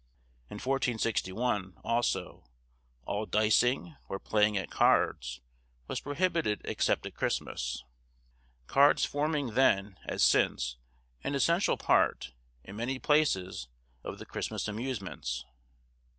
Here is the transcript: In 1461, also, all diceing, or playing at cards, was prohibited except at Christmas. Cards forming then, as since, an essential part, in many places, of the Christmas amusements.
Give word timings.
In 0.49 0.55
1461, 0.55 1.75
also, 1.83 2.49
all 3.03 3.27
diceing, 3.27 3.95
or 4.09 4.17
playing 4.17 4.57
at 4.57 4.71
cards, 4.71 5.41
was 5.87 5.99
prohibited 5.99 6.59
except 6.65 7.05
at 7.05 7.13
Christmas. 7.13 7.83
Cards 8.65 9.05
forming 9.05 9.51
then, 9.53 9.99
as 10.05 10.23
since, 10.23 10.77
an 11.23 11.35
essential 11.35 11.77
part, 11.77 12.33
in 12.63 12.77
many 12.77 12.97
places, 12.97 13.67
of 14.03 14.17
the 14.17 14.25
Christmas 14.25 14.67
amusements. 14.67 15.45